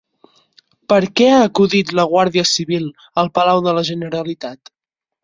Per 0.93 0.97
què 1.19 1.27
ha 1.33 1.41
acudit 1.49 1.93
la 1.99 2.05
Guàrdia 2.13 2.45
Civil 2.53 2.87
al 3.25 3.29
Palau 3.37 3.63
de 3.69 3.75
la 3.81 3.85
Generalitat? 3.91 4.73